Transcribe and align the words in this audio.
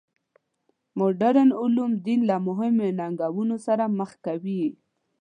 مډرن 0.97 1.49
علوم 1.61 1.91
دین 2.05 2.19
له 2.29 2.35
مهمو 2.47 2.85
ننګونو 2.99 3.55
سره 3.65 3.83
مخ 3.97 4.11
کوي. 4.25 4.63